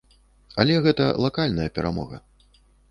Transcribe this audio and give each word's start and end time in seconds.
Але 0.63 0.79
гэта 0.87 1.05
лакальная 1.27 1.69
перамога. 1.79 2.23